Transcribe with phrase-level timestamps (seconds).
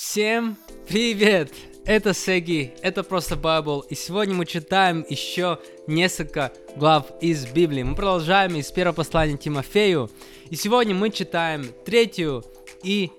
[0.00, 0.56] Всем
[0.86, 1.52] привет!
[1.84, 7.82] Это Сеги, это просто Байбл, и сегодня мы читаем еще несколько глав из Библии.
[7.82, 10.08] Мы продолжаем из первого послания Тимофею,
[10.50, 12.44] и сегодня мы читаем третью
[12.84, 13.10] и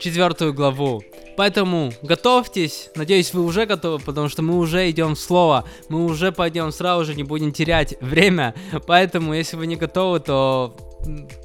[0.00, 1.02] четвертую главу.
[1.36, 6.32] Поэтому готовьтесь, надеюсь, вы уже готовы, потому что мы уже идем в слово, мы уже
[6.32, 8.54] пойдем сразу же, не будем терять время.
[8.86, 10.74] Поэтому, если вы не готовы, то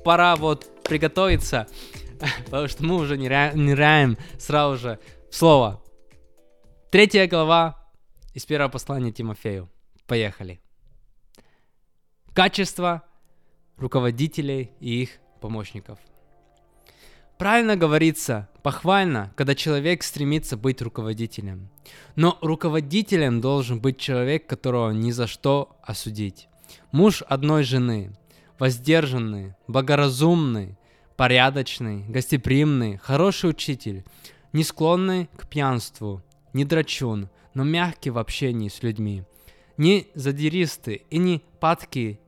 [0.05, 1.67] пора вот приготовиться,
[2.45, 4.99] потому что мы уже ныряем сразу же
[5.31, 5.83] слово.
[6.91, 7.89] Третья глава
[8.33, 9.69] из первого послания Тимофею.
[10.05, 10.59] Поехали.
[12.33, 13.03] Качество
[13.77, 15.99] руководителей и их помощников–
[17.43, 21.69] Правильно говорится, похвально, когда человек стремится быть руководителем.
[22.15, 26.47] Но руководителем должен быть человек, которого ни за что осудить.
[26.91, 28.15] Муж одной жены,
[28.59, 30.77] воздержанный, благоразумный,
[31.17, 34.03] порядочный, гостеприимный, хороший учитель,
[34.51, 36.21] не склонный к пьянству,
[36.53, 39.23] не драчун, но мягкий в общении с людьми,
[39.77, 42.19] не задиристый и не падкий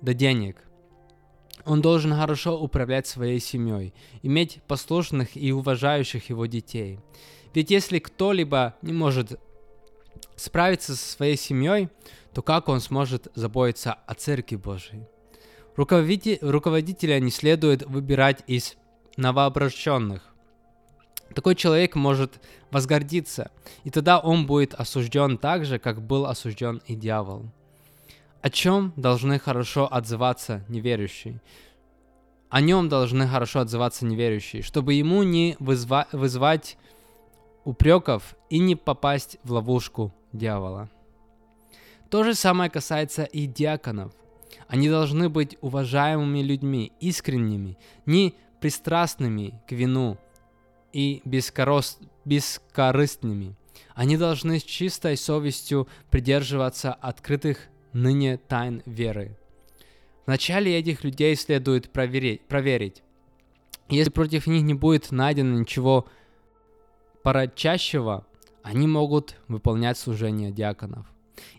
[0.00, 0.56] до денег–
[1.64, 7.00] он должен хорошо управлять своей семьей, иметь послушных и уважающих его детей.
[7.54, 9.40] Ведь если кто-либо не может
[10.36, 11.88] справиться со своей семьей,
[12.32, 15.06] то как он сможет заботиться о Церкви Божией?
[15.80, 18.76] Руководитель, руководителя не следует выбирать из
[19.16, 20.22] новообращенных.
[21.34, 22.38] Такой человек может
[22.70, 23.50] возгордиться,
[23.84, 27.46] и тогда он будет осужден так же, как был осужден и дьявол.
[28.42, 31.40] О чем должны хорошо отзываться неверующие?
[32.50, 36.76] О нем должны хорошо отзываться неверующие, чтобы ему не вызва- вызвать
[37.64, 40.90] упреков и не попасть в ловушку дьявола.
[42.10, 44.12] То же самое касается и диаконов.
[44.70, 47.76] Они должны быть уважаемыми людьми, искренними,
[48.06, 50.16] не пристрастными к вину
[50.92, 51.98] и бескорос...
[52.24, 53.56] бескорыстными.
[53.96, 59.36] Они должны с чистой совестью придерживаться открытых ныне тайн веры.
[60.24, 63.02] Вначале этих людей следует проверить, проверить.
[63.88, 66.06] Если против них не будет найдено ничего
[67.24, 68.24] порочащего,
[68.62, 71.06] они могут выполнять служение диаконов.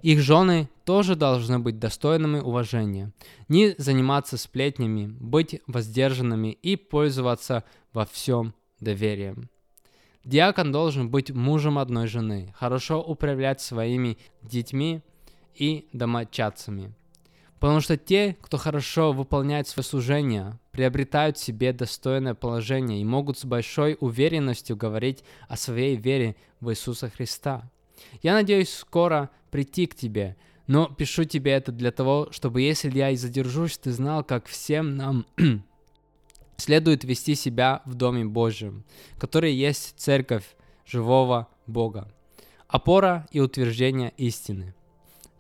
[0.02, 3.12] Их жены тоже должны быть достойными уважения,
[3.48, 9.50] не заниматься сплетнями, быть воздержанными и пользоваться во всем доверием.
[10.24, 15.02] Диакон должен быть мужем одной жены, хорошо управлять своими детьми
[15.56, 16.94] и домочадцами.
[17.60, 23.46] Потому что те, кто хорошо выполняет свое служение, приобретают себе достойное положение и могут с
[23.46, 27.70] большой уверенностью говорить о своей вере в Иисуса Христа.
[28.22, 30.36] Я надеюсь скоро прийти к тебе,
[30.68, 34.96] но пишу тебе это для того, чтобы если я и задержусь, ты знал, как всем
[34.96, 35.26] нам
[36.58, 38.84] следует вести себя в Доме Божьем,
[39.18, 40.46] который есть церковь
[40.86, 42.12] живого Бога,
[42.68, 44.74] опора и утверждение истины.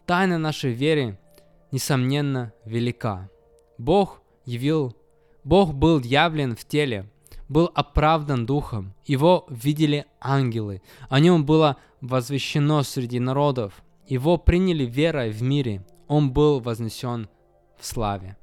[0.05, 1.17] Тайна нашей веры,
[1.72, 3.29] несомненно, велика.
[3.78, 4.95] Бог явил,
[5.43, 7.09] Бог был явлен в теле,
[7.51, 15.31] был оправдан духом, его видели ангелы, о нем было возвещено среди народов, его приняли верой
[15.31, 17.28] в мире, он был вознесен
[17.78, 18.38] в славе.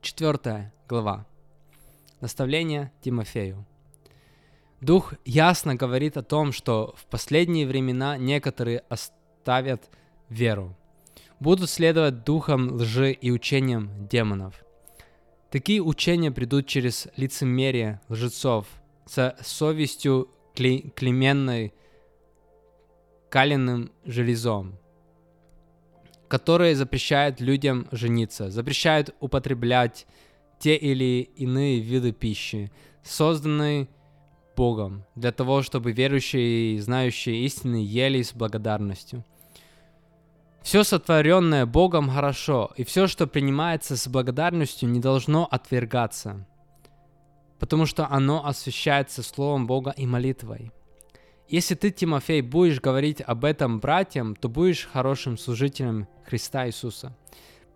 [0.00, 1.24] Четвертая глава.
[2.20, 3.64] Наставление Тимофею.
[4.80, 9.88] Дух ясно говорит о том, что в последние времена некоторые оставят
[10.28, 10.76] веру.
[11.38, 14.63] Будут следовать духам лжи и учениям демонов.
[15.54, 18.66] Такие учения придут через лицемерие лжецов,
[19.06, 21.72] со совестью кли- клеменной
[23.30, 24.76] каленым железом,
[26.26, 30.08] которые запрещают людям жениться, запрещают употреблять
[30.58, 32.72] те или иные виды пищи,
[33.04, 33.86] созданные
[34.56, 39.24] Богом, для того, чтобы верующие и знающие истины ели с благодарностью.
[40.64, 46.46] Все сотворенное Богом хорошо, и все, что принимается с благодарностью, не должно отвергаться,
[47.58, 50.72] потому что оно освящается Словом Бога и молитвой.
[51.48, 57.14] Если ты, Тимофей, будешь говорить об этом братьям, то будешь хорошим служителем Христа Иисуса,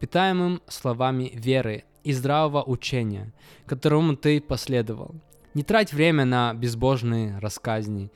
[0.00, 3.34] питаемым словами веры и здравого учения,
[3.66, 5.14] которому ты последовал.
[5.52, 8.10] Не трать время на безбожные рассказни,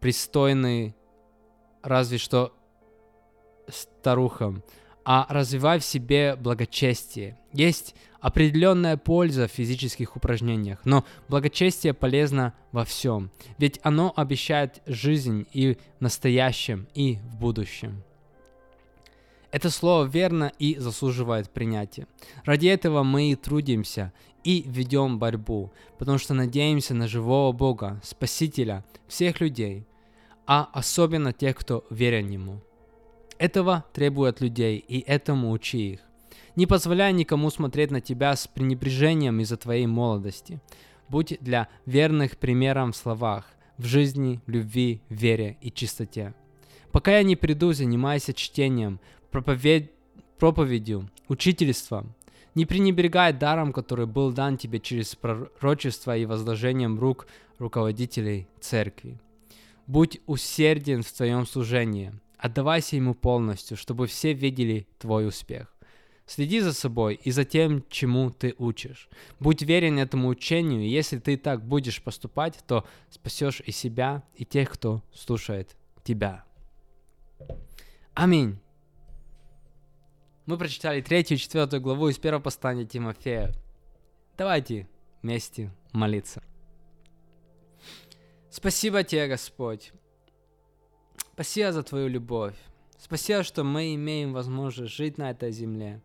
[0.00, 0.94] пристойные
[1.82, 2.52] разве что
[3.70, 4.62] старухам,
[5.04, 7.38] а развивай в себе благочестие.
[7.52, 15.46] Есть определенная польза в физических упражнениях, но благочестие полезно во всем, ведь оно обещает жизнь
[15.52, 18.02] и в настоящем, и в будущем.
[19.50, 22.06] Это слово верно и заслуживает принятия.
[22.44, 24.12] Ради этого мы и трудимся,
[24.44, 29.86] и ведем борьбу, потому что надеемся на живого Бога, Спасителя всех людей,
[30.46, 32.60] а особенно тех, кто верен Ему.
[33.38, 36.00] Этого требуют людей, и этому учи их.
[36.56, 40.60] Не позволяй никому смотреть на тебя с пренебрежением из-за твоей молодости.
[41.08, 43.46] Будь для верных примером в словах,
[43.78, 46.34] в жизни, любви, вере и чистоте.
[46.90, 48.98] Пока я не приду, занимайся чтением,
[49.30, 49.92] проповедь,
[50.38, 52.14] проповедью, учительством.
[52.56, 59.20] Не пренебрегай даром, который был дан тебе через пророчество и возложением рук руководителей церкви.
[59.86, 65.74] Будь усерден в твоем служении, отдавайся ему полностью, чтобы все видели твой успех.
[66.26, 69.08] Следи за собой и за тем, чему ты учишь.
[69.40, 74.44] Будь верен этому учению, и если ты так будешь поступать, то спасешь и себя, и
[74.44, 75.74] тех, кто слушает
[76.04, 76.44] тебя.
[78.12, 78.58] Аминь.
[80.44, 83.54] Мы прочитали третью и четвертую главу из первого послания Тимофея.
[84.36, 84.88] Давайте
[85.22, 86.42] вместе молиться.
[88.50, 89.92] Спасибо тебе, Господь.
[91.38, 92.56] Спасибо за Твою любовь.
[92.98, 96.00] Спасибо, что мы имеем возможность жить на этой земле.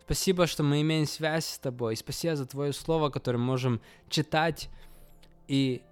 [0.00, 1.94] Спасибо, что мы имеем связь с тобой.
[1.94, 4.70] Спасибо за твое слово, которое можем читать
[5.46, 5.82] и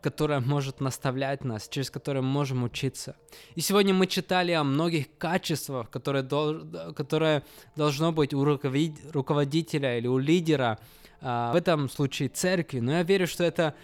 [0.00, 3.16] которое может наставлять нас, через которое мы можем учиться.
[3.56, 7.42] И сегодня мы читали о многих качествах, которые, дол- которые
[7.74, 10.78] должно быть у руководителя или у лидера,
[11.20, 12.78] а, в этом случае церкви.
[12.78, 13.74] Но я верю, что это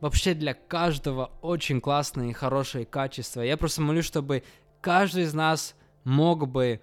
[0.00, 3.40] вообще для каждого очень классные и хорошие качества.
[3.40, 4.42] Я просто молюсь, чтобы
[4.80, 6.80] каждый из нас мог бы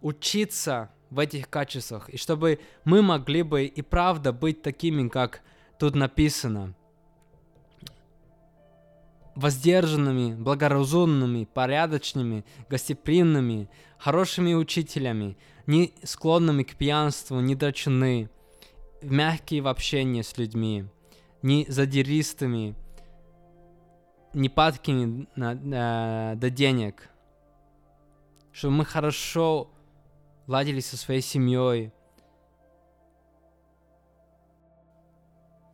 [0.00, 5.42] учиться в этих качествах, и чтобы мы могли бы и правда быть такими, как
[5.78, 6.74] тут написано,
[9.34, 15.36] воздержанными, благоразумными, порядочными, гостеприимными, хорошими учителями,
[15.66, 18.28] не склонными к пьянству, не драчуны,
[19.02, 20.86] мягкие в общении с людьми,
[21.42, 22.74] не задиристыми,
[24.32, 27.08] не падкими на, на, до денег,
[28.52, 29.70] чтобы мы хорошо
[30.46, 31.92] ладили со своей семьей.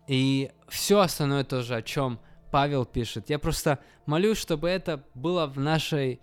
[0.07, 2.21] И все остальное тоже, о чем
[2.51, 3.29] Павел пишет.
[3.29, 6.21] Я просто молюсь, чтобы это было в нашей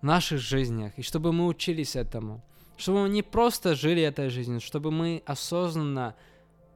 [0.00, 2.44] в наших жизнях, и чтобы мы учились этому.
[2.76, 6.14] Чтобы мы не просто жили этой жизнью, чтобы мы осознанно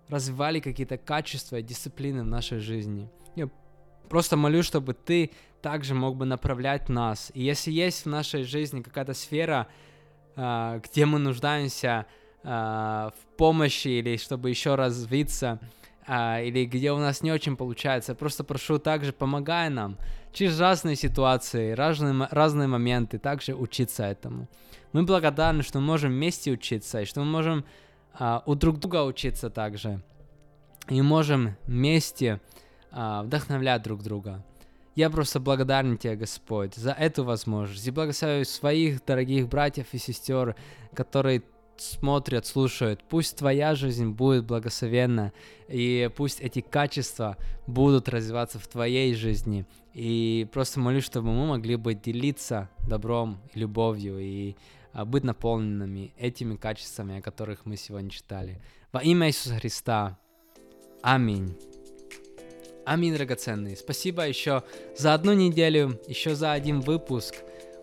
[0.09, 3.09] развивали какие-то качества и дисциплины в нашей жизни.
[3.37, 3.49] Я
[4.09, 5.31] просто молюсь, чтобы ты
[5.63, 7.31] также мог бы направлять нас.
[7.35, 9.67] И если есть в нашей жизни какая-то сфера,
[10.37, 12.07] а, где мы нуждаемся
[12.45, 15.59] а, в помощи или чтобы еще развиться,
[16.07, 18.15] а, или где у нас не очень получается.
[18.15, 19.99] Просто прошу также, помогай нам
[20.33, 24.49] через разные ситуации, разные, разные моменты, также учиться этому.
[24.93, 27.65] Мы благодарны, что мы можем вместе учиться, и что мы можем
[28.19, 30.03] а, у друг друга учиться также.
[30.89, 32.41] И можем вместе
[32.91, 34.45] а, вдохновлять друг друга.
[34.95, 37.87] Я просто благодарен тебе, Господь, за эту возможность.
[37.87, 40.57] И благословляю своих дорогих братьев и сестер,
[40.95, 41.43] которые
[41.77, 43.01] смотрят, слушают.
[43.09, 45.33] Пусть твоя жизнь будет благословенна,
[45.69, 47.37] и пусть эти качества
[47.69, 49.67] будут развиваться в твоей жизни.
[49.95, 54.57] И просто молюсь, чтобы мы могли бы делиться добром, любовью и
[55.05, 58.61] быть наполненными этими качествами, о которых мы сегодня читали.
[58.93, 60.19] Во имя Иисуса Христа.
[61.03, 61.57] Аминь.
[62.85, 63.77] Аминь, драгоценный.
[63.77, 64.63] Спасибо еще
[64.97, 67.35] за одну неделю, еще за один выпуск.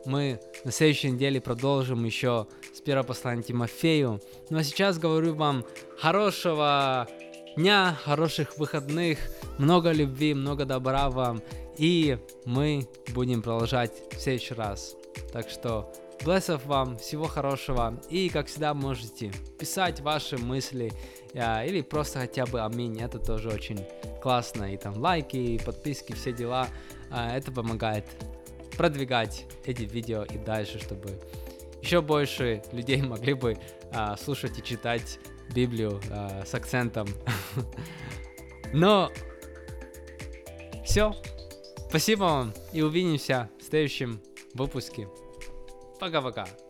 [0.05, 4.19] Мы на следующей неделе продолжим еще с первого послания Тимофею.
[4.49, 5.63] Ну а сейчас говорю вам
[5.99, 7.07] хорошего
[7.55, 9.19] дня, хороших выходных,
[9.57, 11.41] много любви, много добра вам.
[11.77, 14.95] И мы будем продолжать в следующий раз.
[15.31, 15.91] Так что
[16.23, 17.99] Блессов вам, всего хорошего.
[18.09, 20.91] И, как всегда, можете писать ваши мысли
[21.35, 22.99] а, или просто хотя бы аминь.
[23.01, 23.85] Это тоже очень
[24.21, 24.73] классно.
[24.73, 26.67] И там лайки, и подписки, все дела.
[27.11, 28.05] А, это помогает
[28.77, 31.19] продвигать эти видео и дальше, чтобы
[31.81, 33.57] еще больше людей могли бы
[33.93, 35.19] а, слушать и читать
[35.53, 37.07] Библию а, с акцентом.
[38.73, 39.11] Но
[40.83, 41.13] все.
[41.89, 44.21] Спасибо вам и увидимся в следующем
[44.53, 45.07] выпуске.
[45.99, 46.64] Vagar, vagar.